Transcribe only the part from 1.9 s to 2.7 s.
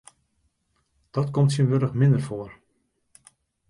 minder foar.